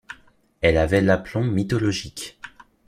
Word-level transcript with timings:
Elle 0.61 0.79
avait 0.79 1.01
l’aplomb 1.01 1.43
mythologique. 1.51 2.39